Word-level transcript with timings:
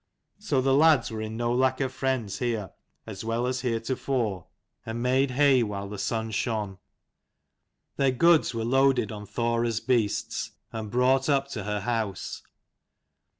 So 0.39 0.61
the 0.63 0.73
lads 0.73 1.11
were 1.11 1.21
in 1.21 1.37
no 1.37 1.53
lack 1.53 1.79
of 1.79 1.93
friends 1.93 2.39
here 2.39 2.71
as 3.05 3.23
well 3.23 3.45
as 3.45 3.61
heretofore, 3.61 4.47
and 4.83 4.99
made 4.99 5.29
184 5.29 5.45
hay 5.45 5.61
while 5.61 5.87
the 5.87 5.99
sun 5.99 6.31
shone. 6.31 6.79
Their 7.97 8.09
goods 8.09 8.51
were 8.51 8.65
loaded 8.65 9.11
on 9.11 9.27
Thora's 9.27 9.79
beasts, 9.79 10.53
and 10.71 10.89
brought 10.89 11.29
up 11.29 11.49
to 11.49 11.65
her 11.65 11.81
house. 11.81 12.41